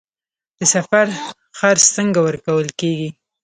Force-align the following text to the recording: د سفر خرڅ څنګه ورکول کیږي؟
د 0.59 0.61
سفر 0.73 1.05
خرڅ 1.57 1.83
څنګه 1.97 2.19
ورکول 2.27 2.67
کیږي؟ 2.79 3.09